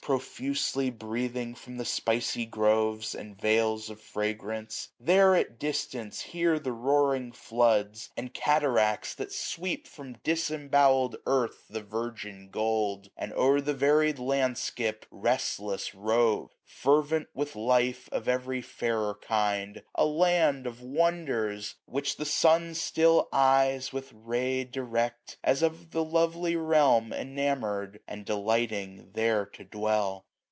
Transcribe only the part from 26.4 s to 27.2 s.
realm